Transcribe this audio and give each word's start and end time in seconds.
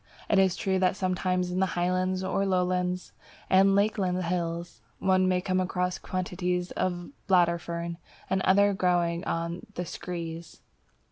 It 0.31 0.39
is 0.39 0.55
true 0.55 0.79
that 0.79 0.95
sometimes 0.95 1.51
in 1.51 1.59
the 1.59 1.67
Highlands, 1.77 2.23
or 2.23 2.43
Lowland 2.43 3.11
and 3.51 3.75
Lakeland 3.75 4.23
Hills, 4.23 4.81
one 4.97 5.29
comes 5.41 5.61
across 5.61 5.99
quantities 5.99 6.71
of 6.71 6.97
the 6.97 7.11
Bladderfern 7.27 7.97
and 8.27 8.41
others 8.41 8.77
growing 8.77 9.23
on 9.25 9.67
the 9.75 9.85
"screes." 9.85 10.61